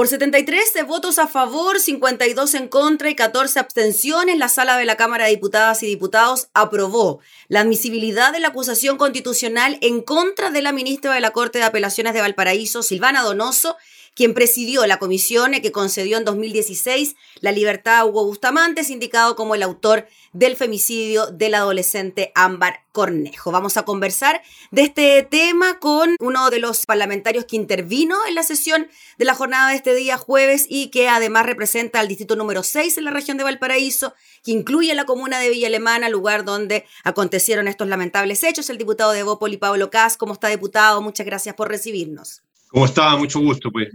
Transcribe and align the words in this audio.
Por 0.00 0.08
73 0.08 0.86
votos 0.86 1.18
a 1.18 1.28
favor, 1.28 1.78
52 1.78 2.54
en 2.54 2.68
contra 2.68 3.10
y 3.10 3.14
14 3.14 3.58
abstenciones, 3.60 4.38
la 4.38 4.48
sala 4.48 4.78
de 4.78 4.86
la 4.86 4.96
Cámara 4.96 5.26
de 5.26 5.32
Diputadas 5.32 5.82
y 5.82 5.86
Diputados 5.86 6.48
aprobó 6.54 7.20
la 7.48 7.60
admisibilidad 7.60 8.32
de 8.32 8.40
la 8.40 8.48
acusación 8.48 8.96
constitucional 8.96 9.76
en 9.82 10.00
contra 10.00 10.50
de 10.50 10.62
la 10.62 10.72
ministra 10.72 11.12
de 11.12 11.20
la 11.20 11.32
Corte 11.32 11.58
de 11.58 11.64
Apelaciones 11.64 12.14
de 12.14 12.22
Valparaíso, 12.22 12.82
Silvana 12.82 13.20
Donoso, 13.20 13.76
quien 14.14 14.34
presidió 14.34 14.86
la 14.86 14.98
comisión 14.98 15.52
que 15.52 15.72
concedió 15.72 16.18
en 16.18 16.24
2016 16.24 17.16
la 17.40 17.52
libertad 17.52 17.98
a 17.98 18.04
Hugo 18.04 18.24
Bustamante, 18.24 18.82
indicado 18.90 19.36
como 19.36 19.54
el 19.54 19.62
autor 19.62 20.06
del 20.32 20.56
femicidio 20.56 21.26
del 21.26 21.54
adolescente 21.54 22.32
Ámbar 22.34 22.84
Cornejo. 22.92 23.50
Vamos 23.50 23.76
a 23.76 23.84
conversar 23.84 24.42
de 24.70 24.82
este 24.82 25.22
tema 25.22 25.78
con 25.80 26.16
uno 26.20 26.50
de 26.50 26.58
los 26.58 26.86
parlamentarios 26.86 27.44
que 27.44 27.56
intervino 27.56 28.16
en 28.28 28.34
la 28.34 28.42
sesión 28.42 28.88
de 29.18 29.24
la 29.24 29.34
jornada 29.34 29.70
de 29.70 29.76
este 29.76 29.94
día 29.94 30.18
jueves 30.18 30.66
y 30.68 30.88
que 30.88 31.08
además 31.08 31.46
representa 31.46 32.00
al 32.00 32.08
distrito 32.08 32.36
número 32.36 32.62
6 32.62 32.98
en 32.98 33.04
la 33.04 33.10
región 33.10 33.36
de 33.36 33.44
Valparaíso, 33.44 34.14
que 34.44 34.52
incluye 34.52 34.94
la 34.94 35.04
comuna 35.04 35.38
de 35.38 35.50
Villa 35.50 35.68
Alemana, 35.68 36.08
lugar 36.08 36.44
donde 36.44 36.84
acontecieron 37.04 37.68
estos 37.68 37.88
lamentables 37.88 38.44
hechos. 38.44 38.70
El 38.70 38.78
diputado 38.78 39.12
de 39.12 39.22
Bópoli, 39.22 39.56
Pablo 39.56 39.90
Cas, 39.90 40.16
¿cómo 40.16 40.34
está 40.34 40.48
diputado? 40.48 41.00
Muchas 41.02 41.26
gracias 41.26 41.54
por 41.54 41.68
recibirnos. 41.68 42.42
¿Cómo 42.70 42.84
está? 42.84 43.16
Mucho 43.16 43.40
gusto. 43.40 43.70
Pues 43.72 43.88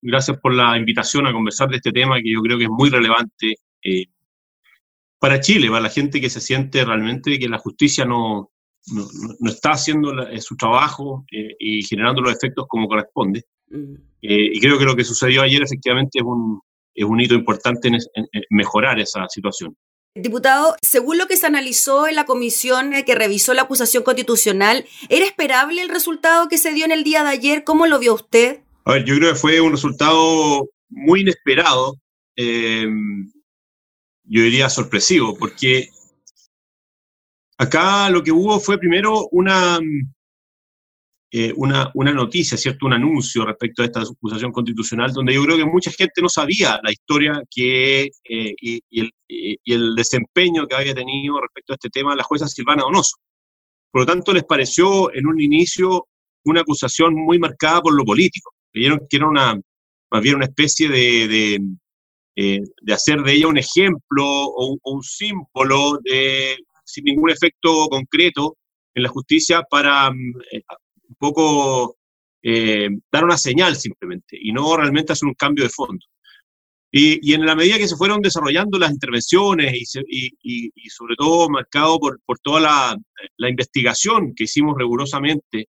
gracias 0.00 0.38
por 0.38 0.54
la 0.54 0.76
invitación 0.78 1.26
a 1.26 1.32
conversar 1.32 1.68
de 1.68 1.76
este 1.76 1.90
tema 1.90 2.20
que 2.22 2.32
yo 2.32 2.40
creo 2.40 2.58
que 2.58 2.64
es 2.64 2.70
muy 2.70 2.88
relevante 2.88 3.56
eh, 3.82 4.06
para 5.18 5.40
Chile, 5.40 5.68
para 5.68 5.82
la 5.82 5.90
gente 5.90 6.20
que 6.20 6.30
se 6.30 6.40
siente 6.40 6.84
realmente 6.84 7.38
que 7.38 7.48
la 7.48 7.58
justicia 7.58 8.04
no, 8.04 8.52
no, 8.92 9.50
está 9.50 9.72
haciendo 9.72 10.28
eh, 10.28 10.40
su 10.40 10.56
trabajo 10.56 11.24
eh, 11.32 11.56
y 11.58 11.82
generando 11.82 12.22
los 12.22 12.32
efectos 12.32 12.66
como 12.68 12.88
corresponde. 12.88 13.44
Mm. 13.72 13.94
y 14.20 14.58
creo 14.58 14.76
que 14.78 14.84
lo 14.84 14.96
que 14.96 15.04
sucedió 15.04 15.42
ayer 15.42 15.62
efectivamente 15.62 16.18
es 16.18 16.24
un, 16.24 16.60
es 16.92 17.04
un 17.04 17.20
hito 17.20 17.34
importante 17.34 17.88
en 17.88 17.98
mejorar 18.50 18.98
esa 18.98 19.28
situación. 19.28 19.76
Diputado, 20.16 20.74
según 20.82 21.18
lo 21.18 21.28
que 21.28 21.36
se 21.36 21.46
analizó 21.46 22.08
en 22.08 22.16
la 22.16 22.24
comisión 22.24 22.92
que 23.06 23.14
revisó 23.14 23.54
la 23.54 23.62
acusación 23.62 24.02
constitucional, 24.02 24.84
¿era 25.08 25.24
esperable 25.24 25.82
el 25.82 25.88
resultado 25.88 26.48
que 26.48 26.58
se 26.58 26.72
dio 26.72 26.84
en 26.84 26.90
el 26.90 27.04
día 27.04 27.22
de 27.22 27.30
ayer? 27.30 27.62
¿Cómo 27.62 27.86
lo 27.86 28.00
vio 28.00 28.14
usted? 28.14 28.58
A 28.84 28.94
ver, 28.94 29.04
yo 29.04 29.14
creo 29.14 29.32
que 29.32 29.38
fue 29.38 29.60
un 29.60 29.70
resultado 29.70 30.68
muy 30.88 31.20
inesperado, 31.20 31.96
em, 32.34 33.30
yo 34.24 34.42
diría 34.42 34.68
sorpresivo, 34.68 35.38
porque 35.38 35.90
acá 37.56 38.10
lo 38.10 38.24
que 38.24 38.32
hubo 38.32 38.58
fue 38.58 38.78
primero 38.78 39.28
una, 39.30 39.78
eh, 41.32 41.52
una, 41.56 41.90
una, 41.94 42.12
noticia, 42.12 42.58
¿cierto? 42.58 42.86
Un 42.86 42.94
anuncio 42.94 43.44
respecto 43.44 43.82
a 43.82 43.84
esta 43.84 44.00
acusación 44.00 44.50
constitucional, 44.50 45.12
donde 45.12 45.34
yo 45.34 45.44
creo 45.44 45.56
que 45.56 45.64
mucha 45.64 45.92
gente 45.92 46.20
no 46.20 46.28
sabía 46.28 46.80
la 46.82 46.90
historia 46.90 47.40
que, 47.48 48.10
eh, 48.28 48.54
y, 48.60 48.82
el, 48.90 49.12
y, 49.28 49.72
el, 49.72 49.94
desempeño 49.94 50.66
que 50.66 50.74
había 50.74 50.92
tenido 50.92 51.40
respecto 51.40 51.72
a 51.72 51.76
este 51.76 51.88
tema 51.88 52.16
la 52.16 52.24
jueza 52.24 52.48
Silvana 52.48 52.82
Donoso. 52.82 53.16
Por 53.92 54.02
lo 54.02 54.06
tanto, 54.06 54.32
les 54.32 54.44
pareció 54.44 55.14
en 55.14 55.28
un 55.28 55.40
inicio 55.40 56.08
una 56.44 56.62
acusación 56.62 57.14
muy 57.14 57.38
marcada 57.38 57.80
por 57.80 57.94
lo 57.94 58.04
político. 58.04 58.52
Creyeron 58.72 59.06
que 59.08 59.16
era 59.16 59.28
una, 59.28 59.60
más 60.10 60.22
bien 60.22 60.36
una 60.36 60.46
especie 60.46 60.88
de, 60.88 61.28
de, 61.28 61.60
eh, 62.36 62.60
de 62.82 62.92
hacer 62.92 63.22
de 63.22 63.34
ella 63.34 63.46
un 63.46 63.58
ejemplo 63.58 64.24
o 64.26 64.76
o 64.82 64.92
un 64.94 65.02
símbolo 65.02 65.98
de, 66.02 66.56
sin 66.84 67.04
ningún 67.04 67.30
efecto 67.30 67.88
concreto 67.88 68.56
en 68.94 69.02
la 69.04 69.08
justicia 69.08 69.62
para 69.62 70.10
un 70.10 70.34
poco 71.20 71.96
eh, 72.42 72.88
dar 73.12 73.24
una 73.24 73.38
señal 73.38 73.76
simplemente 73.76 74.38
y 74.40 74.52
no 74.52 74.76
realmente 74.76 75.12
hacer 75.12 75.28
un 75.28 75.34
cambio 75.34 75.64
de 75.64 75.70
fondo. 75.70 76.04
Y, 76.92 77.34
en 77.34 77.46
la 77.46 77.54
medida 77.54 77.78
que 77.78 77.86
se 77.86 77.94
fueron 77.94 78.20
desarrollando 78.20 78.76
las 78.76 78.90
intervenciones 78.90 79.72
y, 79.72 80.32
y, 80.42 80.90
sobre 80.90 81.14
todo 81.14 81.48
marcado 81.48 82.00
por, 82.00 82.20
por 82.26 82.40
toda 82.40 82.60
la, 82.60 82.96
la, 83.36 83.48
investigación 83.48 84.34
que 84.34 84.44
hicimos 84.44 84.74
rigurosamente 84.76 85.68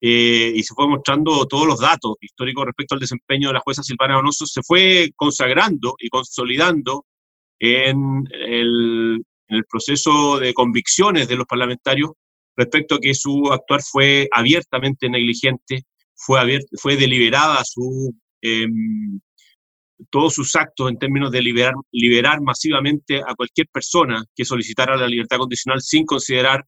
eh, 0.00 0.52
y 0.54 0.62
se 0.62 0.74
fue 0.74 0.86
mostrando 0.86 1.46
todos 1.46 1.66
los 1.66 1.80
datos 1.80 2.14
históricos 2.20 2.66
respecto 2.66 2.94
al 2.94 3.00
desempeño 3.00 3.48
de 3.48 3.54
la 3.54 3.60
jueza 3.60 3.82
Silvana 3.82 4.14
Donoso, 4.14 4.46
se 4.46 4.62
fue 4.62 5.10
consagrando 5.16 5.96
y 5.98 6.08
consolidando 6.08 7.06
en 7.58 8.24
el, 8.32 9.24
en 9.48 9.56
el 9.56 9.64
proceso 9.64 10.38
de 10.38 10.54
convicciones 10.54 11.26
de 11.26 11.36
los 11.36 11.46
parlamentarios 11.46 12.12
respecto 12.56 12.96
a 12.96 13.00
que 13.00 13.14
su 13.14 13.50
actuar 13.52 13.82
fue 13.82 14.28
abiertamente 14.32 15.08
negligente, 15.08 15.84
fue, 16.14 16.60
fue 16.80 16.96
deliberada 16.96 17.62
su, 17.64 18.14
em, 18.40 19.20
todos 20.10 20.34
sus 20.34 20.54
actos 20.56 20.90
en 20.90 20.98
términos 20.98 21.30
de 21.30 21.42
liberar, 21.42 21.74
liberar 21.92 22.40
masivamente 22.40 23.20
a 23.26 23.34
cualquier 23.34 23.68
persona 23.68 24.24
que 24.34 24.44
solicitara 24.44 24.96
la 24.96 25.08
libertad 25.08 25.38
condicional 25.38 25.80
sin 25.80 26.04
considerar 26.04 26.64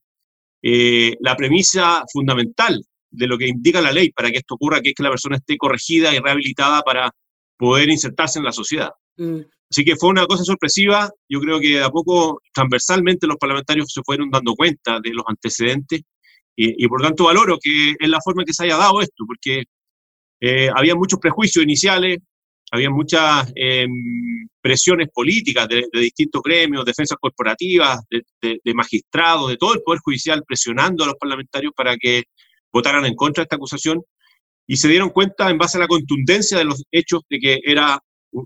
eh, 0.61 1.15
la 1.19 1.35
premisa 1.35 2.03
fundamental 2.11 2.83
de 3.11 3.27
lo 3.27 3.37
que 3.37 3.47
indica 3.47 3.81
la 3.81 3.91
ley 3.91 4.11
para 4.11 4.31
que 4.31 4.37
esto 4.37 4.55
ocurra, 4.55 4.81
que 4.81 4.89
es 4.89 4.95
que 4.95 5.03
la 5.03 5.09
persona 5.09 5.37
esté 5.37 5.57
corregida 5.57 6.13
y 6.13 6.19
rehabilitada 6.19 6.81
para 6.81 7.11
poder 7.57 7.89
insertarse 7.89 8.39
en 8.39 8.45
la 8.45 8.51
sociedad. 8.51 8.91
Mm. 9.17 9.41
Así 9.75 9.83
que 9.83 9.97
fue 9.97 10.07
una 10.07 10.25
cosa 10.25 10.45
sorpresiva. 10.45 11.11
Yo 11.27 11.41
creo 11.41 11.59
que 11.59 11.81
a 11.81 11.89
poco, 11.89 12.41
transversalmente, 12.53 13.27
los 13.27 13.35
parlamentarios 13.35 13.91
se 13.91 14.01
fueron 14.05 14.29
dando 14.29 14.55
cuenta 14.55 15.01
de 15.03 15.09
los 15.09 15.25
antecedentes 15.27 15.99
y, 16.55 16.87
por 16.87 17.01
tanto 17.01 17.25
valoro 17.25 17.57
que 17.61 17.93
es 17.99 18.09
la 18.09 18.21
forma 18.23 18.43
en 18.43 18.45
que 18.45 18.53
se 18.53 18.63
haya 18.63 18.77
dado 18.77 19.01
esto, 19.01 19.25
porque 19.27 19.63
eh, 20.39 20.69
había 20.73 20.95
muchos 20.95 21.19
prejuicios 21.19 21.61
iniciales, 21.61 22.19
había 22.71 22.89
muchas 22.89 23.51
em, 23.53 24.47
presiones 24.61 25.09
políticas 25.13 25.67
de, 25.67 25.83
distintos 25.91 26.41
gremios, 26.41 26.85
defensas 26.85 27.17
corporativas, 27.19 27.99
de, 28.09 28.23
de, 28.63 28.73
magistrados, 28.73 29.49
de 29.49 29.57
todo 29.57 29.73
el 29.73 29.81
Poder 29.81 29.99
Judicial 29.99 30.41
presionando 30.47 31.03
a 31.03 31.07
los 31.07 31.17
parlamentarios 31.19 31.73
para 31.75 31.97
que 31.97 32.23
votaran 32.71 33.03
en 33.03 33.15
contra 33.15 33.41
de 33.41 33.43
esta 33.43 33.57
acusación 33.57 34.01
y 34.65 34.77
se 34.77 34.87
dieron 34.87 35.09
cuenta 35.09 35.49
en 35.49 35.57
base 35.57 35.77
a 35.77 35.81
la 35.81 35.87
contundencia 35.87 36.57
de 36.57 36.63
los 36.63 36.81
hechos 36.93 37.23
de 37.29 37.39
que 37.39 37.59
era 37.65 37.99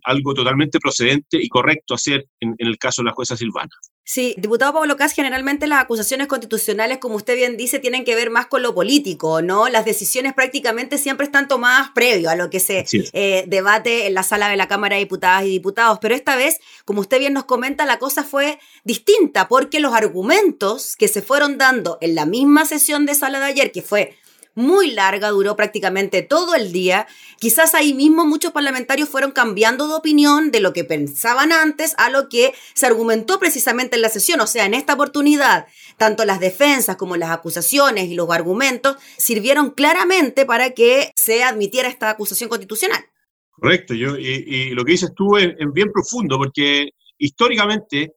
algo 0.03 0.33
totalmente 0.33 0.79
procedente 0.79 1.37
y 1.41 1.49
correcto 1.49 1.93
hacer 1.93 2.27
en, 2.39 2.55
el 2.57 2.77
caso 2.77 3.01
de 3.01 3.07
la 3.07 3.13
jueza 3.13 3.37
Silvana. 3.37 3.71
Sí, 4.03 4.33
diputado 4.39 4.73
Pablo 4.73 4.97
Cas, 4.97 5.13
generalmente 5.13 5.67
las 5.67 5.83
acusaciones 5.83 6.25
constitucionales, 6.25 6.97
como 6.97 7.15
usted 7.15 7.35
bien 7.35 7.57
dice, 7.57 7.77
tienen 7.77 8.03
que 8.03 8.15
ver 8.15 8.31
más 8.31 8.47
con 8.47 8.63
lo 8.63 8.73
político, 8.73 9.43
¿no? 9.43 9.69
Las 9.69 9.85
decisiones 9.85 10.33
prácticamente 10.33 10.97
siempre 10.97 11.27
están 11.27 11.47
tomadas 11.47 11.91
previo 11.93 12.31
a 12.31 12.35
lo 12.35 12.49
que 12.49 12.59
se 12.59 12.85
eh, 13.13 13.43
debate 13.45 14.07
en 14.07 14.15
la 14.15 14.23
sala 14.23 14.49
de 14.49 14.57
la 14.57 14.67
Cámara 14.67 14.95
de 14.95 15.01
Diputadas 15.03 15.43
y 15.43 15.49
Diputados. 15.49 15.99
Pero 16.01 16.15
esta 16.15 16.35
vez, 16.35 16.59
como 16.85 17.01
usted 17.01 17.19
bien 17.19 17.33
nos 17.33 17.45
comenta, 17.45 17.85
la 17.85 17.99
cosa 17.99 18.23
fue 18.23 18.57
distinta 18.83 19.47
porque 19.47 19.79
los 19.79 19.93
argumentos 19.93 20.95
que 20.95 21.07
se 21.07 21.21
fueron 21.21 21.59
dando 21.59 21.99
en 22.01 22.15
la 22.15 22.25
misma 22.25 22.65
sesión 22.65 23.05
de 23.05 23.13
sala 23.13 23.39
de 23.39 23.45
ayer, 23.45 23.71
que 23.71 23.83
fue 23.83 24.17
muy 24.55 24.91
larga, 24.91 25.29
duró 25.29 25.55
prácticamente 25.55 26.21
todo 26.21 26.55
el 26.55 26.71
día. 26.71 27.07
Quizás 27.39 27.73
ahí 27.73 27.93
mismo 27.93 28.25
muchos 28.25 28.51
parlamentarios 28.51 29.09
fueron 29.09 29.31
cambiando 29.31 29.87
de 29.87 29.95
opinión 29.95 30.51
de 30.51 30.59
lo 30.59 30.73
que 30.73 30.83
pensaban 30.83 31.51
antes 31.51 31.95
a 31.97 32.09
lo 32.09 32.29
que 32.29 32.53
se 32.73 32.85
argumentó 32.85 33.39
precisamente 33.39 33.95
en 33.95 34.01
la 34.01 34.09
sesión. 34.09 34.41
O 34.41 34.47
sea, 34.47 34.65
en 34.65 34.73
esta 34.73 34.93
oportunidad, 34.93 35.67
tanto 35.97 36.25
las 36.25 36.39
defensas 36.39 36.97
como 36.97 37.17
las 37.17 37.31
acusaciones 37.31 38.09
y 38.09 38.15
los 38.15 38.29
argumentos 38.29 38.97
sirvieron 39.17 39.71
claramente 39.71 40.45
para 40.45 40.71
que 40.71 41.11
se 41.15 41.43
admitiera 41.43 41.87
esta 41.87 42.09
acusación 42.09 42.49
constitucional. 42.49 43.03
Correcto, 43.51 43.93
yo, 43.93 44.17
y, 44.17 44.69
lo 44.69 44.85
que 44.85 44.93
dices 44.93 45.11
tú 45.13 45.35
es 45.35 45.53
bien 45.73 45.91
profundo, 45.91 46.37
porque 46.37 46.89
históricamente 47.17 48.13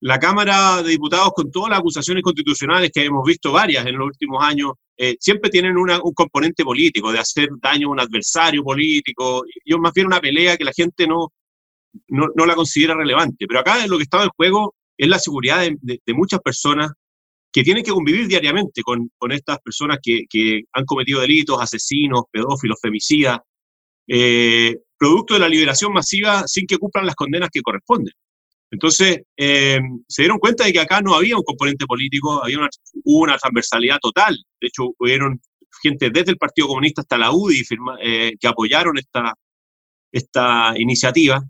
la 0.00 0.18
Cámara 0.18 0.82
de 0.82 0.90
Diputados, 0.90 1.32
con 1.34 1.50
todas 1.50 1.70
las 1.70 1.78
acusaciones 1.78 2.22
constitucionales 2.22 2.90
que 2.92 3.04
hemos 3.04 3.24
visto 3.24 3.52
varias 3.52 3.86
en 3.86 3.96
los 3.96 4.06
últimos 4.06 4.42
años, 4.44 4.72
eh, 4.96 5.16
siempre 5.18 5.50
tienen 5.50 5.76
un 5.76 6.12
componente 6.14 6.64
político, 6.64 7.12
de 7.12 7.18
hacer 7.18 7.48
daño 7.60 7.88
a 7.88 7.90
un 7.92 8.00
adversario 8.00 8.62
político, 8.62 9.42
y 9.64 9.74
más 9.76 9.92
bien 9.92 10.06
una 10.06 10.20
pelea 10.20 10.56
que 10.56 10.64
la 10.64 10.72
gente 10.72 11.06
no, 11.06 11.32
no, 12.08 12.46
la 12.46 12.54
considera 12.54 12.94
relevante. 12.94 13.46
Pero 13.46 13.60
acá 13.60 13.86
lo 13.86 13.96
que 13.96 14.04
estaba 14.04 14.24
en 14.24 14.30
juego 14.30 14.74
es 14.96 15.08
la 15.08 15.18
seguridad 15.18 15.66
de, 15.80 16.14
muchas 16.14 16.40
personas 16.40 16.92
que 17.52 17.62
tienen 17.62 17.82
que 17.82 17.90
convivir 17.90 18.26
diariamente 18.26 18.82
con, 18.82 19.10
estas 19.30 19.58
personas 19.60 19.98
que, 20.02 20.62
han 20.72 20.84
cometido 20.84 21.20
delitos, 21.20 21.60
asesinos, 21.60 22.24
pedófilos, 22.30 22.78
femicidas, 22.80 23.40
eh, 24.08 24.76
producto 24.98 25.34
de 25.34 25.40
la 25.40 25.48
liberación 25.48 25.92
masiva 25.92 26.44
sin 26.46 26.66
que 26.66 26.78
cumplan 26.78 27.06
las 27.06 27.14
condenas 27.14 27.50
que 27.52 27.62
corresponden. 27.62 28.12
Entonces, 28.70 29.22
eh, 29.36 29.80
se 30.08 30.22
dieron 30.22 30.38
cuenta 30.38 30.64
de 30.64 30.72
que 30.72 30.80
acá 30.80 31.00
no 31.00 31.14
había 31.14 31.36
un 31.36 31.44
componente 31.44 31.86
político, 31.86 32.42
había 32.42 32.58
una, 32.58 32.68
una 33.04 33.38
transversalidad 33.38 33.98
total. 34.00 34.36
De 34.60 34.68
hecho, 34.68 34.92
hubieron 34.98 35.40
gente 35.82 36.10
desde 36.10 36.32
el 36.32 36.38
Partido 36.38 36.68
Comunista 36.68 37.02
hasta 37.02 37.18
la 37.18 37.32
UDI 37.32 37.62
eh, 38.02 38.32
que 38.40 38.48
apoyaron 38.48 38.98
esta, 38.98 39.34
esta 40.12 40.74
iniciativa. 40.76 41.42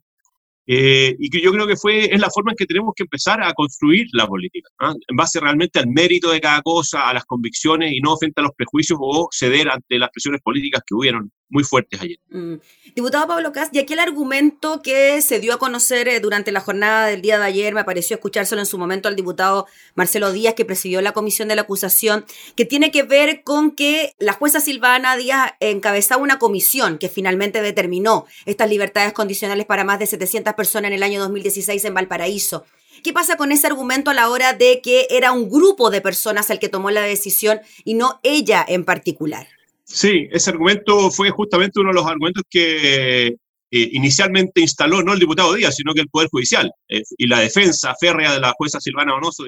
Eh, 0.68 1.14
y 1.20 1.30
que 1.30 1.40
yo 1.40 1.52
creo 1.52 1.64
que 1.64 1.76
fue, 1.76 2.12
es 2.12 2.20
la 2.20 2.28
forma 2.28 2.50
en 2.50 2.56
que 2.56 2.66
tenemos 2.66 2.92
que 2.96 3.04
empezar 3.04 3.40
a 3.40 3.54
construir 3.54 4.08
la 4.12 4.26
política, 4.26 4.68
¿ah? 4.80 4.94
en 5.06 5.16
base 5.16 5.38
realmente 5.38 5.78
al 5.78 5.86
mérito 5.86 6.32
de 6.32 6.40
cada 6.40 6.60
cosa, 6.62 7.08
a 7.08 7.14
las 7.14 7.24
convicciones 7.24 7.92
y 7.92 8.00
no 8.00 8.16
frente 8.16 8.40
a 8.40 8.44
los 8.44 8.52
prejuicios 8.56 8.98
o 9.00 9.28
ceder 9.30 9.68
ante 9.68 9.96
las 9.96 10.10
presiones 10.10 10.40
políticas 10.42 10.82
que 10.84 10.96
hubieron 10.96 11.30
muy 11.48 11.64
fuertes 11.64 12.00
ayer. 12.00 12.18
Mm. 12.30 12.54
Diputado 12.94 13.26
Pablo 13.26 13.52
Cas, 13.52 13.68
y 13.72 13.78
aquel 13.78 13.98
argumento 13.98 14.82
que 14.82 15.20
se 15.22 15.38
dio 15.38 15.54
a 15.54 15.58
conocer 15.58 16.08
eh, 16.08 16.20
durante 16.20 16.52
la 16.52 16.60
jornada 16.60 17.06
del 17.06 17.22
día 17.22 17.38
de 17.38 17.44
ayer, 17.44 17.74
me 17.74 17.84
pareció 17.84 18.16
escuchárselo 18.16 18.60
en 18.60 18.66
su 18.66 18.78
momento 18.78 19.08
al 19.08 19.16
diputado 19.16 19.66
Marcelo 19.94 20.32
Díaz, 20.32 20.54
que 20.54 20.64
presidió 20.64 21.00
la 21.00 21.12
comisión 21.12 21.48
de 21.48 21.56
la 21.56 21.62
acusación, 21.62 22.24
que 22.56 22.64
tiene 22.64 22.90
que 22.90 23.02
ver 23.02 23.42
con 23.44 23.72
que 23.72 24.14
la 24.18 24.32
jueza 24.32 24.60
Silvana 24.60 25.16
Díaz 25.16 25.52
encabezaba 25.60 26.22
una 26.22 26.38
comisión 26.38 26.98
que 26.98 27.08
finalmente 27.08 27.62
determinó 27.62 28.26
estas 28.44 28.68
libertades 28.68 29.12
condicionales 29.12 29.66
para 29.66 29.84
más 29.84 29.98
de 29.98 30.06
700 30.06 30.54
personas 30.54 30.88
en 30.88 30.94
el 30.94 31.02
año 31.02 31.20
2016 31.20 31.84
en 31.84 31.94
Valparaíso. 31.94 32.64
¿Qué 33.02 33.12
pasa 33.12 33.36
con 33.36 33.52
ese 33.52 33.66
argumento 33.66 34.10
a 34.10 34.14
la 34.14 34.30
hora 34.30 34.52
de 34.52 34.80
que 34.82 35.06
era 35.10 35.32
un 35.32 35.48
grupo 35.48 35.90
de 35.90 36.00
personas 36.00 36.50
el 36.50 36.58
que 36.58 36.68
tomó 36.68 36.90
la 36.90 37.02
decisión 37.02 37.60
y 37.84 37.94
no 37.94 38.20
ella 38.22 38.64
en 38.66 38.84
particular? 38.84 39.55
Sí, 39.88 40.28
ese 40.32 40.50
argumento 40.50 41.10
fue 41.12 41.30
justamente 41.30 41.78
uno 41.78 41.90
de 41.90 41.94
los 41.94 42.06
argumentos 42.06 42.42
que 42.50 43.28
eh, 43.28 43.34
inicialmente 43.70 44.60
instaló 44.60 45.00
no 45.02 45.12
el 45.12 45.20
diputado 45.20 45.54
Díaz, 45.54 45.76
sino 45.76 45.94
que 45.94 46.00
el 46.00 46.08
Poder 46.08 46.28
Judicial 46.28 46.70
eh, 46.88 47.02
y 47.16 47.26
la 47.28 47.38
defensa 47.40 47.94
férrea 47.98 48.32
de 48.32 48.40
la 48.40 48.52
jueza 48.56 48.80
Silvana 48.80 49.12
Donoso, 49.12 49.44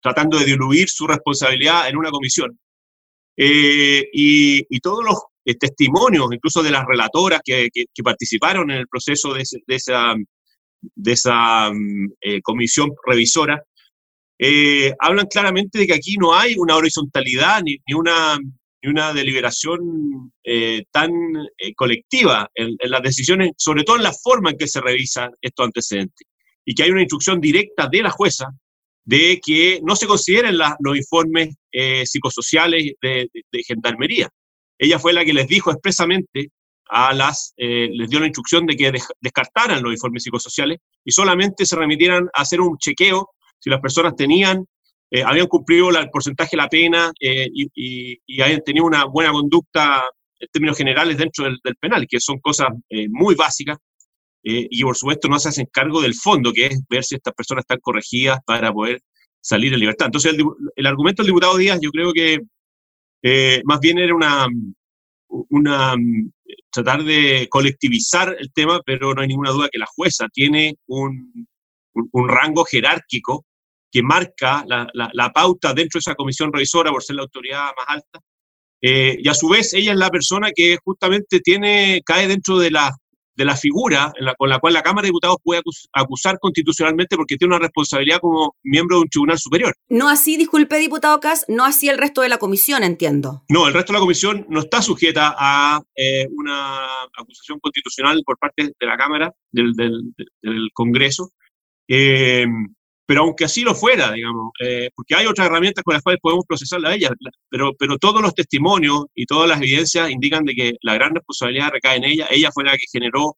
tratando 0.00 0.38
de 0.38 0.46
diluir 0.46 0.88
su 0.88 1.06
responsabilidad 1.06 1.88
en 1.90 1.98
una 1.98 2.10
comisión. 2.10 2.58
Eh, 3.36 4.08
y, 4.12 4.80
todos 4.80 5.04
los 5.04 5.16
testimonios, 5.58 6.28
incluso 6.32 6.62
de 6.62 6.70
las 6.70 6.84
relatoras 6.86 7.40
que, 7.44 7.68
participaron 8.02 8.70
en 8.70 8.78
el 8.78 8.88
proceso 8.88 9.34
de, 9.34 9.42
esa, 9.68 10.14
de 10.80 11.12
esa 11.12 11.70
mm, 11.70 12.40
comisión 12.42 12.90
revisora, 13.06 13.62
hablan 15.00 15.26
claramente 15.26 15.78
de 15.78 15.86
que 15.86 15.94
aquí 15.94 16.16
no 16.18 16.34
hay 16.34 16.54
una 16.56 16.76
horizontalidad 16.76 17.62
ni, 17.62 17.76
ni 17.86 17.94
una 17.94 18.38
y 18.82 18.88
una 18.88 19.12
deliberación 19.12 20.32
eh, 20.42 20.82
tan 20.90 21.12
eh, 21.56 21.72
colectiva 21.74 22.50
en, 22.52 22.76
las 22.80 23.00
decisiones, 23.00 23.52
sobre 23.56 23.84
todo 23.84 23.96
en 23.96 24.02
la 24.02 24.12
forma 24.12 24.50
en 24.50 24.58
que 24.58 24.66
se 24.66 24.80
revisan 24.80 25.30
estos 25.40 25.66
antecedentes, 25.66 26.26
y 26.64 26.74
que 26.74 26.82
hay 26.82 26.90
una 26.90 27.02
instrucción 27.02 27.40
directa 27.40 27.88
de 27.90 28.02
la 28.02 28.10
jueza 28.10 28.46
de 29.04 29.40
que 29.44 29.80
no 29.84 29.94
se 29.96 30.06
consideren 30.06 30.56
los 30.56 30.96
informes 30.96 31.54
eh, 31.70 32.04
psicosociales 32.04 32.92
de, 33.00 33.28
gendarmería. 33.66 34.28
Ella 34.78 34.98
fue 34.98 35.12
la 35.12 35.24
que 35.24 35.32
les 35.32 35.46
dijo 35.46 35.70
expresamente 35.70 36.50
a 36.88 37.12
las, 37.12 37.54
les 37.56 38.10
dio 38.10 38.20
la 38.20 38.26
instrucción 38.26 38.66
de 38.66 38.76
que 38.76 38.92
descartaran 39.20 39.82
los 39.82 39.92
informes 39.92 40.24
psicosociales 40.24 40.78
y 41.04 41.10
solamente 41.10 41.66
se 41.66 41.76
remitieran 41.76 42.28
a 42.34 42.42
hacer 42.42 42.60
un 42.60 42.76
chequeo 42.78 43.30
si 43.58 43.70
las 43.70 43.80
personas 43.80 44.14
tenían 44.14 44.66
eh, 45.14 45.22
habían 45.22 45.46
cumplido 45.46 45.90
el 45.90 46.08
porcentaje 46.08 46.52
de 46.52 46.62
la 46.62 46.68
pena 46.68 47.12
eh, 47.20 47.46
y, 47.52 48.40
habían 48.40 48.62
tenido 48.62 48.86
una 48.86 49.04
buena 49.04 49.30
conducta 49.30 50.04
en 50.40 50.48
términos 50.50 50.78
generales 50.78 51.18
dentro 51.18 51.44
del, 51.44 51.76
penal, 51.78 52.06
que 52.08 52.18
son 52.18 52.38
cosas 52.38 52.68
eh, 52.88 53.08
muy 53.10 53.34
básicas. 53.34 53.76
y 54.42 54.82
por 54.82 54.96
supuesto 54.96 55.28
no 55.28 55.38
se 55.38 55.50
hacen 55.50 55.68
cargo 55.70 56.00
del 56.00 56.14
fondo, 56.14 56.50
que 56.52 56.66
es 56.66 56.80
ver 56.88 57.04
si 57.04 57.16
estas 57.16 57.34
personas 57.34 57.62
están 57.64 57.78
corregidas 57.82 58.38
para 58.46 58.72
poder 58.72 59.00
salir 59.40 59.74
en 59.74 59.80
libertad. 59.80 60.06
Entonces, 60.06 60.34
el, 60.76 60.86
argumento 60.86 61.22
del 61.22 61.28
diputado 61.28 61.58
Díaz, 61.58 61.78
yo 61.82 61.90
creo 61.90 62.12
que 62.12 62.38
más 63.64 63.80
bien 63.80 63.98
era 63.98 64.14
una, 64.14 64.46
una 65.28 65.94
tratar 66.70 67.04
de 67.04 67.48
colectivizar 67.50 68.34
el 68.38 68.50
tema, 68.52 68.80
pero 68.84 69.14
no 69.14 69.20
hay 69.20 69.28
ninguna 69.28 69.50
duda 69.50 69.68
que 69.70 69.78
la 69.78 69.86
jueza 69.86 70.26
tiene 70.32 70.74
un, 70.86 71.46
un 71.92 72.28
rango 72.28 72.64
jerárquico 72.64 73.44
que 73.92 74.02
marca 74.02 74.64
la, 74.66 75.32
pauta 75.32 75.74
dentro 75.74 75.98
de 75.98 76.00
esa 76.00 76.14
comisión 76.14 76.52
revisora 76.52 76.90
por 76.90 77.02
ser 77.02 77.16
la 77.16 77.22
autoridad 77.22 77.70
más 77.76 77.86
alta. 77.86 78.20
Eh, 78.80 79.18
y 79.22 79.28
a 79.28 79.34
su 79.34 79.48
vez, 79.48 79.74
ella 79.74 79.92
es 79.92 79.98
la 79.98 80.10
persona 80.10 80.50
que 80.52 80.78
justamente 80.82 81.40
tiene, 81.40 82.00
cae 82.04 82.26
dentro 82.26 82.58
de 82.58 82.70
la, 82.70 82.90
de 83.36 83.44
la 83.44 83.56
figura 83.56 84.12
con 84.36 84.48
la 84.48 84.58
cual 84.58 84.72
la 84.72 84.82
Cámara 84.82 85.02
de 85.02 85.08
Diputados 85.08 85.36
puede 85.42 85.60
acusar 85.92 86.38
constitucionalmente 86.40 87.16
porque 87.16 87.36
tiene 87.36 87.54
una 87.54 87.62
responsabilidad 87.62 88.18
como 88.18 88.56
miembro 88.62 88.96
de 88.96 89.02
un 89.02 89.08
tribunal 89.08 89.38
superior. 89.38 89.74
No 89.88 90.08
así, 90.08 90.36
disculpe, 90.36 90.78
diputado 90.78 91.20
Cas, 91.20 91.44
no 91.48 91.64
así 91.64 91.88
el 91.88 91.98
resto 91.98 92.22
de 92.22 92.30
la 92.30 92.38
comisión, 92.38 92.82
entiendo. 92.82 93.44
No, 93.48 93.68
el 93.68 93.74
resto 93.74 93.92
de 93.92 93.98
la 93.98 94.02
comisión 94.02 94.46
no 94.48 94.60
está 94.60 94.82
sujeta 94.82 95.34
a 95.38 95.82
eh, 95.94 96.26
una 96.30 97.04
acusación 97.16 97.60
constitucional 97.60 98.22
por 98.24 98.38
parte 98.38 98.72
de 98.78 98.86
la 98.86 98.96
Cámara, 98.96 99.32
del, 99.50 99.72
del 99.74 100.70
Congreso. 100.72 101.30
Eh, 101.88 102.46
pero 103.12 103.24
aunque 103.24 103.44
así 103.44 103.60
lo 103.60 103.74
fuera, 103.74 104.10
digamos, 104.10 104.52
eh, 104.58 104.88
porque 104.96 105.14
hay 105.14 105.26
otras 105.26 105.46
herramientas 105.46 105.84
con 105.84 105.92
las 105.92 106.02
cuales 106.02 106.18
podemos 106.18 106.46
procesarla 106.48 106.88
a 106.88 106.94
ella, 106.94 107.10
pero, 107.50 107.74
pero 107.78 107.98
todos 107.98 108.22
los 108.22 108.34
testimonios 108.34 109.04
y 109.14 109.26
todas 109.26 109.46
las 109.46 109.58
evidencias 109.58 110.08
indican 110.08 110.46
de 110.46 110.54
que 110.54 110.72
la 110.80 110.94
gran 110.94 111.14
responsabilidad 111.14 111.72
recae 111.72 111.98
en 111.98 112.04
ella, 112.04 112.26
ella 112.30 112.50
fue 112.54 112.64
la 112.64 112.72
que 112.72 112.86
generó 112.90 113.36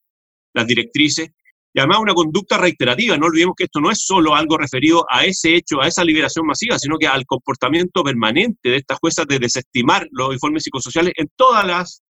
las 0.53 0.65
directrices, 0.65 1.29
y 1.73 1.79
además 1.81 1.99
una 1.99 2.13
conducta 2.13 2.57
reiterativa, 2.57 3.17
no 3.17 3.25
olvidemos 3.25 3.53
que 3.57 3.65
esto 3.65 3.81
no 3.81 3.91
es 3.91 4.05
solo 4.05 4.33
algo 4.33 4.57
referido 4.57 5.05
a 5.09 5.25
ese 5.25 5.55
hecho, 5.55 5.81
a 5.81 5.89
esa 5.89 6.05
liberación 6.05 6.47
masiva, 6.47 6.79
sino 6.79 6.97
que 6.97 7.07
al 7.07 7.25
comportamiento 7.25 8.01
permanente 8.01 8.69
de 8.69 8.77
estas 8.77 8.97
juezas 8.99 9.27
de 9.27 9.39
desestimar 9.39 10.07
los 10.11 10.31
informes 10.31 10.63
psicosociales 10.63 11.11
en 11.17 11.27
todas 11.35 11.67
las 11.67 12.01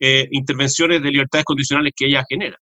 eh, 0.00 0.28
intervenciones 0.30 1.02
de 1.02 1.10
libertades 1.10 1.44
condicionales 1.44 1.92
que 1.94 2.06
ella 2.06 2.24
genera. 2.26 2.58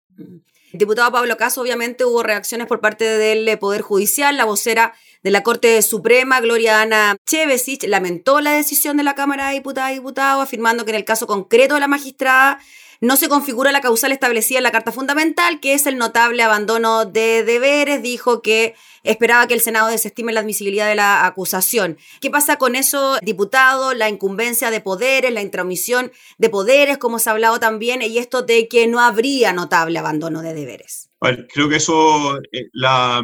Diputado 0.71 1.11
Pablo 1.11 1.35
Caso, 1.35 1.61
obviamente 1.61 2.05
hubo 2.05 2.21
reacciones 2.21 2.67
por 2.67 2.79
parte 2.79 3.03
del 3.03 3.47
eh, 3.47 3.57
Poder 3.57 3.81
Judicial. 3.81 4.37
La 4.37 4.45
vocera 4.45 4.93
de 5.23 5.31
la 5.31 5.41
Corte 5.41 5.81
Suprema, 5.81 6.41
Gloria 6.41 6.81
Ana 6.81 7.17
Chevesich, 7.25 7.87
lamentó 7.87 8.39
la 8.39 8.51
decisión 8.51 8.95
de 8.95 9.03
la 9.03 9.15
Cámara 9.15 9.47
de 9.47 9.55
Diputadas 9.55 9.91
y 9.91 9.95
Diputados, 9.95 10.43
afirmando 10.43 10.85
que 10.85 10.91
en 10.91 10.97
el 10.97 11.05
caso 11.05 11.25
concreto 11.25 11.73
de 11.73 11.79
la 11.79 11.87
magistrada 11.87 12.59
no 13.01 13.15
se 13.15 13.29
configura 13.29 13.71
la 13.71 13.81
causal 13.81 14.11
establecida 14.11 14.59
en 14.59 14.63
la 14.63 14.71
Carta 14.71 14.91
Fundamental, 14.91 15.59
que 15.59 15.73
es 15.73 15.85
el 15.87 15.97
notable 15.97 16.43
abandono 16.43 17.05
de 17.05 17.43
deberes. 17.43 18.03
Dijo 18.03 18.41
que 18.41 18.75
esperaba 19.03 19.47
que 19.47 19.53
el 19.53 19.61
Senado 19.61 19.87
desestime 19.87 20.33
la 20.33 20.41
admisibilidad 20.41 20.87
de 20.87 20.95
la 20.95 21.25
acusación. 21.25 21.97
¿Qué 22.19 22.29
pasa 22.29 22.57
con 22.57 22.75
eso, 22.75 23.17
diputado? 23.21 23.93
La 23.93 24.09
incumbencia 24.09 24.69
de 24.69 24.81
poderes, 24.81 25.33
la 25.33 25.41
intromisión 25.41 26.11
de 26.37 26.49
poderes, 26.49 26.97
como 26.97 27.19
se 27.19 27.29
ha 27.29 27.33
hablado 27.33 27.59
también, 27.59 28.01
y 28.01 28.17
esto 28.17 28.41
de 28.41 28.67
que 28.67 28.87
no 28.87 28.99
habría 28.99 29.53
notable 29.53 29.97
abandono 29.97 30.41
de 30.41 30.53
deberes. 30.53 31.09
creo 31.53 31.69
que 31.69 31.77
eso, 31.77 32.37
eh, 32.51 32.67
la, 32.73 33.23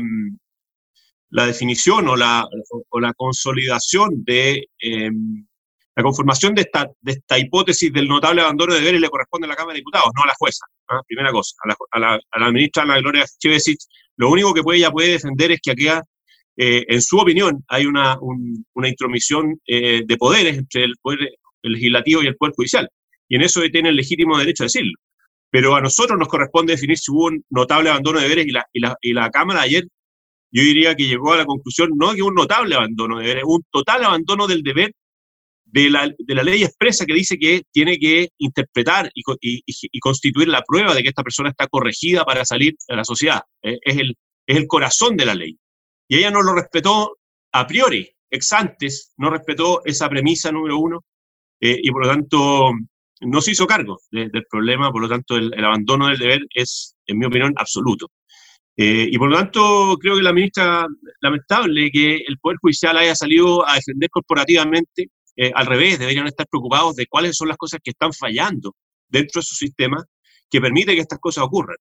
la, 1.30 1.46
definición 1.48 2.08
o 2.08 2.16
la, 2.16 2.48
o 2.90 3.00
la 3.00 3.14
consolidación 3.14 4.24
de... 4.24 4.70
Em, 4.80 5.46
la 5.96 6.04
conformación 6.04 6.54
de 6.54 6.64
esta, 6.64 6.90
de 7.02 7.14
esta 7.14 7.40
hipótesis 7.40 7.92
del 7.92 8.08
notable 8.08 8.42
abandono 8.42 8.74
de 8.74 8.82
deberes 8.82 9.00
le 9.00 9.10
corresponde 9.10 9.46
a 9.46 9.50
la 9.50 9.56
Cámara 9.56 9.74
de 9.74 9.80
Diputados, 9.80 10.10
no 10.16 10.24
a 10.24 10.28
la 10.28 10.34
jueza. 10.38 10.66
Primera 11.08 11.32
cosa. 11.32 11.56
A 11.64 11.68
la, 11.70 11.76
a, 11.92 12.00
la, 12.00 12.20
a 12.32 12.40
la, 12.40 12.52
ministra 12.52 12.84
Ana 12.84 13.00
Gloria 13.00 13.26
Chevesic, 13.40 13.80
lo 14.18 14.30
único 14.30 14.54
que 14.54 14.62
puede, 14.62 14.80
ella 14.80 14.92
puede 14.92 15.12
defender 15.12 15.54
es 15.54 15.60
que 15.62 15.72
aquí, 15.72 15.88
eh, 16.58 16.86
en 16.88 17.02
su 17.02 17.18
opinión, 17.18 17.64
hay 17.70 17.86
una, 17.86 18.18
una 18.74 18.90
intromisión 18.90 19.60
eh, 19.66 20.04
de 20.06 20.18
poderes 20.18 20.58
entre 20.58 20.84
el 20.84 20.96
poder 21.02 21.32
legislativo 21.64 22.22
y 22.22 22.28
el 22.28 22.36
poder 22.36 22.54
judicial. 22.56 22.90
Y 23.30 23.38
en 23.38 23.44
eso 23.44 23.62
tiene 23.72 23.90
el 23.90 23.96
legítimo 23.96 24.38
derecho 24.38 24.64
a 24.64 24.66
decirlo. 24.66 24.94
Pero 25.50 25.76
a 25.76 25.82
nosotros 25.82 26.20
nos 26.20 26.28
corresponde 26.28 26.74
definir 26.74 26.98
si 26.98 27.12
hubo 27.12 27.28
un 27.28 27.44
notable 27.50 27.90
abandono 27.90 28.20
de 28.20 28.26
deberes 28.26 28.48
y 28.48 28.52
la, 28.52 28.66
y 28.74 28.80
la, 28.82 28.96
y 29.02 29.14
la 29.14 29.30
Cámara 29.30 29.62
ayer 29.62 29.86
yo 30.52 30.62
diría 30.62 30.96
que 30.96 31.08
llegó 31.08 31.34
a 31.34 31.38
la 31.38 31.46
conclusión 31.46 31.90
no 31.96 32.14
que 32.14 32.22
un 32.22 32.34
notable 32.34 32.76
abandono 32.76 33.18
de 33.18 33.24
deberes, 33.24 33.44
un 33.46 33.64
total 33.72 34.04
abandono 34.04 34.48
del 34.48 34.62
deber 34.64 34.92
de 35.76 35.90
la, 35.90 36.10
de 36.18 36.36
la, 36.36 36.44
ley 36.44 36.64
expresa 36.64 37.06
que 37.06 37.14
dice 37.14 37.38
que 37.38 37.64
tiene 37.70 38.00
que 38.00 38.30
interpretar 38.38 39.12
y, 39.14 40.00
constituir 40.00 40.48
la 40.48 40.62
prueba 40.62 40.94
de 40.94 41.04
que 41.04 41.10
esta 41.10 41.22
persona 41.22 41.50
está 41.50 41.68
corregida 41.68 42.24
para 42.24 42.46
salir 42.46 42.76
a 42.88 42.96
la 42.96 43.04
sociedad. 43.04 43.42
Eh, 43.62 43.78
es, 43.82 43.98
el, 43.98 44.16
es 44.48 44.56
el 44.56 44.68
corazón 44.68 45.18
de 45.18 45.26
la 45.26 45.36
ley. 45.36 45.58
Y 46.08 46.18
ella 46.18 46.32
no 46.32 46.42
lo 46.44 46.54
respetó 46.54 47.18
a 47.52 47.68
priori, 47.68 48.10
ex 48.30 48.54
antes, 48.54 49.12
no 49.18 49.30
respetó 49.30 49.82
esa 49.84 50.08
premisa 50.08 50.50
número 50.50 50.78
uno 50.78 51.04
eh, 51.60 51.78
y 51.84 51.92
por 51.92 52.06
lo 52.06 52.10
tanto 52.10 52.72
no 53.22 53.42
se 53.42 53.52
hizo 53.52 53.68
cargo 53.68 54.00
del 54.12 54.46
problema, 54.50 54.92
por 54.92 55.02
lo 55.02 55.10
tanto 55.10 55.36
el, 55.36 55.54
abandono 55.62 56.08
del 56.08 56.20
deber 56.20 56.40
es, 56.54 56.96
en 57.06 57.18
mi 57.18 57.26
opinión, 57.26 57.54
absoluto. 57.58 58.12
Eh, 58.78 59.10
y 59.12 59.18
por 59.18 59.30
lo 59.30 59.38
tanto, 59.38 59.98
creo 60.00 60.16
que 60.16 60.22
la 60.22 60.34
ministra, 60.34 60.86
lamentable 61.20 61.92
que 61.92 62.16
el 62.16 62.38
Poder 62.40 62.60
Judicial 62.62 62.98
haya 62.98 63.16
salido 63.16 63.68
a 63.68 63.76
defender 63.76 64.10
corporativamente 64.10 65.10
eh, 65.36 65.52
al 65.54 65.66
revés, 65.66 66.00
deberían 66.00 66.28
estar 66.28 66.48
preocupados 66.48 66.96
de 66.96 67.08
cuáles 67.08 67.36
son 67.36 67.48
las 67.48 67.58
cosas 67.58 67.80
que 67.84 67.92
están 67.92 68.14
fallando 68.14 68.76
dentro 69.08 69.40
de 69.42 69.46
su 69.46 69.56
sistema 69.56 70.04
que 70.50 70.62
permite 70.62 70.94
que 70.94 71.02
estas 71.02 71.20
cosas 71.20 71.44
ocurran. 71.44 71.78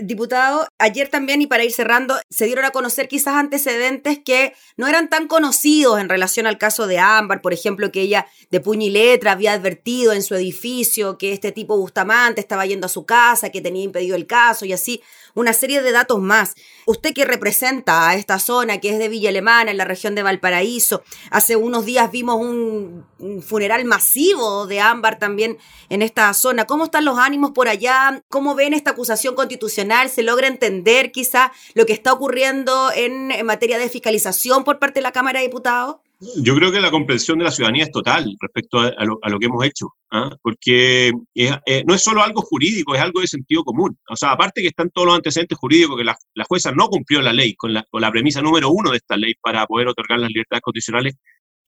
Diputado, 0.00 0.68
ayer 0.78 1.08
también, 1.08 1.42
y 1.42 1.48
para 1.48 1.64
ir 1.64 1.72
cerrando, 1.72 2.14
se 2.30 2.46
dieron 2.46 2.64
a 2.64 2.70
conocer 2.70 3.08
quizás 3.08 3.34
antecedentes 3.34 4.20
que 4.24 4.52
no 4.76 4.86
eran 4.86 5.08
tan 5.10 5.26
conocidos 5.26 5.98
en 6.00 6.08
relación 6.08 6.46
al 6.46 6.56
caso 6.56 6.86
de 6.86 7.00
Ámbar, 7.00 7.42
por 7.42 7.52
ejemplo, 7.52 7.90
que 7.90 8.02
ella 8.02 8.28
de 8.50 8.60
puño 8.60 8.86
y 8.86 8.90
letra 8.90 9.32
había 9.32 9.54
advertido 9.54 10.12
en 10.12 10.22
su 10.22 10.36
edificio 10.36 11.18
que 11.18 11.32
este 11.32 11.50
tipo 11.50 11.76
Bustamante 11.76 12.40
estaba 12.40 12.64
yendo 12.64 12.86
a 12.86 12.90
su 12.90 13.06
casa, 13.06 13.50
que 13.50 13.60
tenía 13.60 13.82
impedido 13.82 14.14
el 14.14 14.28
caso 14.28 14.64
y 14.64 14.72
así 14.72 15.02
una 15.34 15.52
serie 15.52 15.82
de 15.82 15.92
datos 15.92 16.20
más. 16.20 16.54
Usted 16.86 17.12
que 17.12 17.24
representa 17.24 18.08
a 18.08 18.14
esta 18.14 18.38
zona, 18.38 18.78
que 18.78 18.90
es 18.90 18.98
de 18.98 19.08
Villa 19.08 19.30
Alemana, 19.30 19.70
en 19.70 19.76
la 19.76 19.84
región 19.84 20.14
de 20.14 20.22
Valparaíso, 20.22 21.02
hace 21.30 21.56
unos 21.56 21.84
días 21.84 22.10
vimos 22.10 22.36
un, 22.36 23.04
funeral 23.42 23.84
masivo 23.84 24.66
de 24.66 24.80
Ámbar 24.80 25.18
también 25.18 25.58
en 25.88 26.02
esta 26.02 26.32
zona. 26.34 26.66
¿Cómo 26.66 26.84
están 26.84 27.04
los 27.04 27.18
ánimos 27.18 27.50
por 27.50 27.68
allá? 27.68 28.22
¿Cómo 28.28 28.54
ven 28.54 28.74
esta 28.74 28.90
acusación 28.90 29.34
constitucional? 29.48 30.10
¿Se 30.10 30.22
logra 30.22 30.46
entender 30.46 31.10
quizá 31.10 31.52
lo 31.74 31.86
que 31.86 31.94
está 31.94 32.12
ocurriendo 32.12 32.90
en, 32.94 33.28
materia 33.46 33.78
de 33.78 33.88
fiscalización 33.88 34.62
por 34.62 34.78
parte 34.78 35.00
de 35.00 35.02
la 35.02 35.12
Cámara 35.12 35.40
de 35.40 35.46
Diputados? 35.46 35.96
Yo 36.36 36.54
creo 36.56 36.72
que 36.72 36.80
la 36.80 36.90
comprensión 36.90 37.38
de 37.38 37.44
la 37.44 37.50
ciudadanía 37.50 37.84
es 37.84 37.92
total 37.92 38.36
respecto 38.40 38.80
a, 38.80 39.04
lo, 39.04 39.38
que 39.38 39.46
hemos 39.46 39.64
hecho, 39.64 39.94
¿ah? 40.10 40.30
porque 40.42 41.12
eh, 41.34 41.84
no 41.86 41.94
es 41.94 42.02
solo 42.02 42.22
algo 42.22 42.42
jurídico, 42.42 42.94
es 42.94 43.00
algo 43.00 43.20
de 43.20 43.28
sentido 43.28 43.62
común. 43.62 43.96
O 44.10 44.16
sea, 44.16 44.32
aparte 44.32 44.60
que 44.60 44.68
están 44.68 44.90
todos 44.90 45.06
los 45.06 45.16
antecedentes 45.16 45.56
jurídicos, 45.56 45.96
que 45.96 46.04
la, 46.04 46.16
jueza 46.48 46.72
no 46.72 46.88
cumplió 46.88 47.22
la 47.22 47.32
ley 47.32 47.54
con 47.54 47.72
la, 47.72 47.84
con 47.88 48.02
la 48.02 48.10
premisa 48.10 48.42
número 48.42 48.68
uno 48.70 48.90
de 48.90 48.96
esta 48.96 49.16
ley 49.16 49.34
para 49.40 49.64
poder 49.66 49.86
otorgar 49.88 50.18
las 50.18 50.30
libertades 50.30 50.60
constitucionales, 50.60 51.14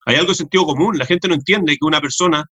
hay 0.04 0.16
algo 0.16 0.30
de 0.30 0.34
sentido 0.34 0.66
común. 0.66 0.98
La 0.98 1.06
gente 1.06 1.28
no 1.28 1.34
entiende 1.34 1.74
que 1.74 1.86
una 1.86 2.00
persona 2.00 2.44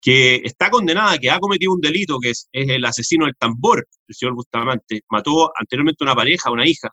que 0.00 0.36
está 0.36 0.70
condenada, 0.70 1.18
que 1.18 1.30
ha 1.30 1.38
cometido 1.38 1.74
un 1.74 1.80
delito, 1.80 2.18
que 2.18 2.30
es, 2.30 2.48
el 2.52 2.84
asesino 2.84 3.26
del 3.26 3.36
tambor, 3.36 3.86
el 4.08 4.14
señor 4.14 4.34
Bustamante, 4.34 5.02
mató 5.10 5.52
anteriormente 5.58 6.04
una 6.04 6.14
pareja, 6.14 6.50
una 6.50 6.66
hija, 6.66 6.88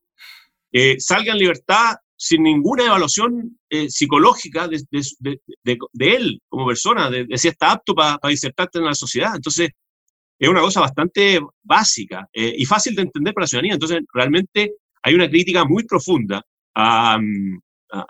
eh, 0.71 0.95
salga 0.99 1.31
en 1.31 1.39
libertad 1.39 1.95
sin 2.17 2.43
ninguna 2.43 2.85
evaluación 2.85 3.57
eh, 3.69 3.89
psicológica 3.89 4.67
de, 4.67 4.81
él 5.99 6.41
como 6.49 6.67
persona, 6.67 7.09
de, 7.09 7.27
si 7.37 7.47
está 7.47 7.71
apto 7.71 7.93
para 7.93 8.19
disertarte 8.27 8.79
en 8.79 8.85
la 8.85 8.95
sociedad. 8.95 9.35
Entonces, 9.35 9.69
es 10.39 10.49
una 10.49 10.61
cosa 10.61 10.81
bastante 10.81 11.39
básica 11.63 12.27
eh, 12.33 12.53
y 12.57 12.65
fácil 12.65 12.95
de 12.95 13.03
entender 13.03 13.33
para 13.33 13.43
la 13.43 13.47
ciudadanía. 13.47 13.73
Entonces, 13.73 14.01
realmente 14.13 14.73
hay 15.03 15.13
una 15.13 15.29
crítica 15.29 15.63
muy 15.63 15.83
profunda 15.83 16.43
mm, 16.75 17.57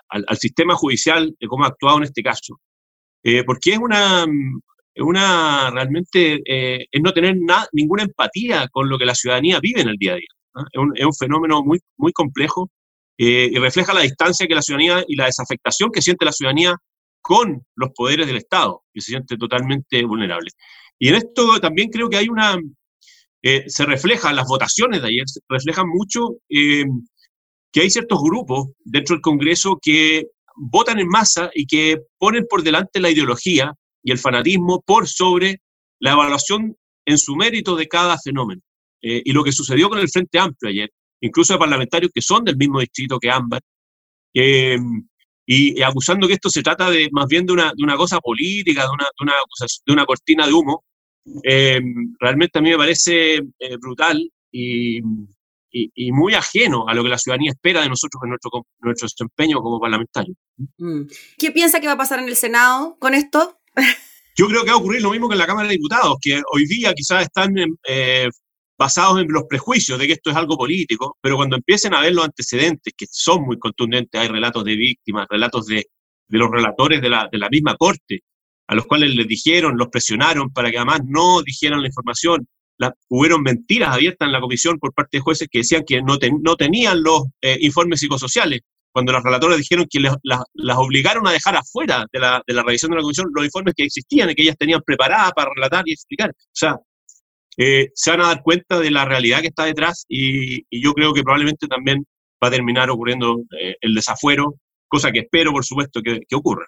al, 0.10 0.38
sistema 0.38 0.76
judicial 0.76 1.36
de 1.40 1.48
cómo 1.48 1.66
ha 1.66 1.68
actuado 1.68 1.98
en 1.98 2.04
este 2.04 2.24
caso. 2.24 2.60
Eh, 3.24 3.44
porque 3.44 3.74
es 3.74 3.78
una, 3.78 4.26
una 5.00 5.70
realmente, 5.72 6.42
es 6.46 7.02
no 7.02 7.14
tener 7.14 7.36
ninguna 7.74 8.04
empatía 8.04 8.68
con 8.72 8.90
lo 8.90 8.98
que 8.98 9.06
la 9.06 9.16
ciudadanía 9.16 9.60
vive 9.62 9.82
en 9.82 9.90
el 9.90 9.98
día 9.98 10.14
a 10.14 10.16
día. 10.16 10.28
Es, 10.72 10.80
un, 10.80 10.92
es, 10.96 11.06
un, 11.06 11.14
fenómeno 11.14 11.64
muy, 11.64 11.80
muy 11.98 12.12
complejo 12.12 12.70
eh, 13.18 13.50
y 13.52 13.58
refleja 13.58 13.94
la 13.94 14.02
distancia 14.02 14.48
que 14.48 14.54
la 14.54 14.62
ciudadanía 14.62 15.04
y 15.08 15.16
la 15.16 15.26
desafectación 15.26 15.92
que 15.92 16.02
siente 16.02 16.26
la 16.26 16.32
ciudadanía 16.32 16.76
con 17.20 17.66
los 17.76 17.90
poderes 17.96 18.28
del 18.28 18.38
Estado, 18.38 18.84
que 18.94 19.02
se 19.02 19.12
siente 19.12 19.38
totalmente 19.38 20.04
vulnerable. 20.06 20.52
Y 21.00 21.10
en 21.10 21.16
esto 21.16 21.60
también 21.60 21.90
creo 21.90 22.10
que 22.10 22.18
hay 22.18 22.30
una, 22.30 22.58
eh, 23.42 23.64
se 23.68 23.86
refleja, 23.86 24.34
las 24.34 24.48
votaciones 24.48 25.02
de 25.02 25.08
ayer 25.08 25.26
reflejan 25.50 25.88
mucho 25.88 26.38
eh, 26.50 26.86
que 27.72 27.82
hay 27.82 27.90
ciertos 27.90 28.22
grupos 28.22 28.70
dentro 28.86 29.16
del 29.16 29.22
Congreso 29.22 29.80
que 29.82 30.28
votan 30.56 31.00
en 31.00 31.08
masa 31.08 31.50
y 31.54 31.66
que 31.66 31.98
ponen 32.20 32.46
por 32.48 32.64
delante 32.64 33.00
la 33.00 33.10
ideología 33.10 33.74
y 34.08 34.12
el 34.12 34.20
fanatismo 34.20 34.82
por 34.86 35.06
sobre 35.06 35.62
la 36.00 36.14
evaluación 36.14 36.78
en 37.06 37.18
su 37.18 37.36
mérito 37.36 37.76
de 37.76 37.90
cada 37.90 38.18
fenómeno. 38.18 38.62
y 39.02 39.32
lo 39.34 39.44
que 39.44 39.52
sucedió 39.52 39.90
con 39.90 40.00
el 40.00 40.10
Frente 40.10 40.40
Amplio 40.40 40.70
ayer, 40.70 40.90
incluso 41.22 41.54
de 41.54 41.60
parlamentarios 41.60 42.12
que 42.14 42.22
son 42.22 42.46
del 42.46 42.56
mismo 42.56 42.80
distrito 42.80 43.20
que 43.20 43.30
Ámbar, 43.30 43.62
y, 44.34 45.82
acusando 45.82 46.26
que 46.26 46.36
esto 46.36 46.50
se 46.50 46.64
trata 46.64 46.90
de 46.90 47.10
más 47.12 47.28
bien 47.28 47.46
de 47.46 47.52
una, 47.54 47.74
de 47.76 47.84
una 47.84 47.98
cosa 47.98 48.20
política, 48.22 48.84
de 48.84 48.90
una, 48.90 49.04
de 49.06 49.24
una, 49.24 49.34
de 49.86 49.94
una 49.94 50.06
cortina 50.06 50.48
de 50.48 50.54
humo, 50.54 50.86
em, 51.44 52.16
realmente 52.18 52.60
a 52.60 52.62
mí 52.62 52.70
me 52.70 52.78
parece 52.78 53.36
eh, 53.36 53.78
brutal 53.78 54.32
y, 54.52 55.02
y, 55.70 56.12
muy 56.14 56.34
ajeno 56.34 56.88
a 56.88 56.94
lo 56.94 57.04
que 57.04 57.10
la 57.10 57.18
ciudadanía 57.18 57.52
espera 57.52 57.82
de 57.82 57.90
nosotros 57.90 58.22
en 58.24 58.30
nuestro, 58.30 58.66
nuestro 58.80 59.06
desempeño 59.06 59.62
como 59.62 59.82
parlamentarios. 59.82 60.38
Mm. 60.78 61.02
¿Qué 61.38 61.52
piensa 61.52 61.80
que 61.82 61.88
va 61.88 61.94
a 61.94 61.98
pasar 61.98 62.20
en 62.20 62.30
el 62.30 62.36
Senado 62.36 62.98
con 63.00 63.14
esto? 63.14 63.57
Yo 64.38 64.48
creo 64.48 64.64
que 64.64 64.70
va 64.70 64.76
a 64.76 64.80
ocurrir 64.80 65.02
lo 65.02 65.12
mismo 65.12 65.28
que 65.28 65.34
en 65.34 65.40
la 65.40 65.48
Cámara 65.48 65.68
de 65.68 65.74
Diputados, 65.74 66.18
que 66.22 66.40
hoy 66.54 66.68
día 66.68 66.94
quizás 66.94 67.24
están 67.24 67.56
eh, 67.88 68.30
basados 68.78 69.20
en 69.20 69.28
los 69.30 69.46
prejuicios 69.50 69.98
de 69.98 70.06
que 70.06 70.14
esto 70.14 70.30
es 70.30 70.36
algo 70.36 70.56
político, 70.56 71.18
pero 71.22 71.36
cuando 71.36 71.56
empiecen 71.56 71.96
a 71.96 72.02
ver 72.02 72.14
los 72.14 72.26
antecedentes, 72.26 72.94
que 72.96 73.08
son 73.10 73.44
muy 73.44 73.58
contundentes, 73.58 74.22
hay 74.22 74.28
relatos 74.28 74.64
de 74.64 74.76
víctimas, 74.76 75.26
relatos 75.30 75.66
de, 75.66 75.88
los 76.30 76.52
relatores 76.52 77.02
de 77.02 77.10
la, 77.10 77.30
misma 77.50 77.76
corte, 77.76 78.22
a 78.68 78.76
los 78.76 78.86
cuales 78.86 79.16
les 79.16 79.28
dijeron, 79.28 79.76
los 79.76 79.88
presionaron 79.88 80.52
para 80.52 80.70
que 80.70 80.78
además 80.78 81.00
no 81.06 81.42
dijeran 81.42 81.82
la 81.82 81.88
información. 81.88 82.48
La, 82.78 82.94
hubieron 83.10 83.42
mentiras 83.42 83.90
abiertas 83.90 84.28
en 84.28 84.34
la 84.34 84.42
comisión 84.42 84.78
por 84.78 84.94
parte 84.94 85.18
de 85.18 85.22
jueces 85.22 85.48
que 85.50 85.60
decían 85.60 85.84
que 85.84 86.04
no, 86.04 86.18
no 86.44 86.56
tenían 86.56 87.02
los 87.02 87.24
eh, 87.42 87.58
informes 87.62 88.02
psicosociales, 88.02 88.62
cuando 88.98 89.12
los 89.12 89.22
relatores 89.22 89.60
dijeron 89.60 89.86
que 89.88 90.00
las 90.00 90.78
obligaron 90.78 91.28
a 91.28 91.32
dejar 91.32 91.56
afuera 91.56 92.08
de 92.12 92.20
la, 92.20 92.42
de 92.48 92.52
la 92.56 92.64
revisión 92.64 92.90
de 92.90 92.98
la 92.98 93.04
comisión 93.04 93.28
los 93.32 93.46
informes 93.46 93.76
que 93.78 93.84
existían 93.84 94.32
y 94.32 94.34
que 94.34 94.42
ellas 94.42 94.56
tenían 94.58 94.82
preparadas 94.84 95.34
para 95.34 95.52
relatar 95.54 95.84
y 95.86 95.94
explicar. 95.94 96.32
O 96.32 96.52
sea, 96.52 96.78
eh, 97.58 97.90
se 97.94 98.10
van 98.10 98.22
a 98.22 98.28
dar 98.30 98.42
cuenta 98.42 98.80
de 98.80 98.90
la 98.90 99.06
realidad 99.06 99.42
que 99.42 99.50
está 99.50 99.66
detrás 99.66 100.04
y, 100.10 100.64
yo 100.82 100.94
creo 100.94 101.14
que 101.14 101.22
probablemente 101.22 101.68
también 101.68 102.08
va 102.44 102.48
a 102.48 102.50
terminar 102.50 102.90
ocurriendo 102.90 103.44
eh, 103.62 103.76
el 103.82 103.94
desafuero, 103.94 104.56
cosa 104.88 105.12
que 105.12 105.20
espero, 105.20 105.52
por 105.52 105.64
supuesto, 105.64 106.02
que, 106.02 106.20
ocurra. 106.34 106.66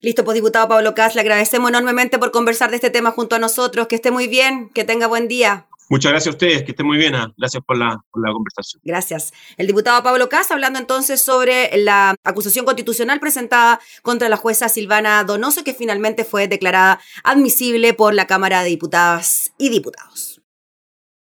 Listo, 0.00 0.24
pues 0.24 0.36
diputado 0.36 0.68
Pablo 0.68 0.94
Cas, 0.94 1.16
le 1.16 1.22
agradecemos 1.22 1.68
enormemente 1.68 2.20
por 2.20 2.30
conversar 2.30 2.70
de 2.70 2.76
este 2.76 2.90
tema 2.90 3.10
junto 3.10 3.34
a 3.34 3.40
nosotros. 3.40 3.88
Que 3.88 3.96
esté 3.96 4.12
muy 4.12 4.28
bien, 4.28 4.70
que 4.72 4.84
tenga 4.84 5.08
buen 5.08 5.26
día. 5.26 5.66
Muchas 5.92 6.10
gracias 6.10 6.32
a 6.32 6.36
ustedes, 6.36 6.62
que 6.62 6.70
estén 6.70 6.86
muy 6.86 6.96
bien. 6.96 7.14
Ah, 7.14 7.30
gracias 7.36 7.62
por 7.66 7.76
la, 7.76 8.02
conversación. 8.14 8.80
Gracias. 8.82 9.30
El 9.58 9.66
diputado 9.66 10.02
Pablo 10.02 10.30
Cas 10.30 10.50
hablando 10.50 10.78
entonces 10.78 11.20
sobre 11.20 11.68
la 11.76 12.14
acusación 12.24 12.64
constitucional 12.64 13.20
presentada 13.20 13.78
contra 14.00 14.30
la 14.30 14.38
jueza 14.38 14.70
Silvana 14.70 15.22
Donoso, 15.24 15.64
que 15.64 15.74
finalmente 15.74 16.24
fue 16.24 16.48
declarada 16.48 16.98
admisible 17.24 17.92
por 17.92 18.14
la 18.14 18.26
Cámara 18.26 18.62
de 18.62 18.70
Diputadas 18.70 19.52
y 19.58 19.68
Diputados. 19.68 20.41